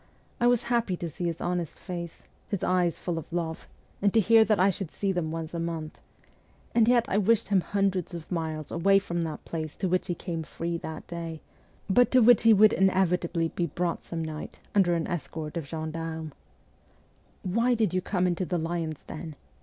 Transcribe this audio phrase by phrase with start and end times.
[0.39, 3.67] I was happy to see his honest face, his eyes full of love,
[4.01, 6.01] and to hear that I should see them once a month;
[6.73, 10.15] and yet I wished him hundreds of miles away from that place to which he
[10.15, 11.39] came free that day,
[11.87, 16.33] but to which he would inevitably be brought some night under an escort of gendarmes.'
[17.43, 19.35] Why did you come into the lion's den